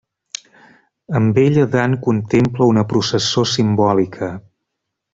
Amb 1.19 1.37
ella 1.43 1.67
Dant 1.77 1.95
contempla 2.09 2.71
una 2.73 2.87
processó 2.95 3.47
simbòlica. 3.55 4.35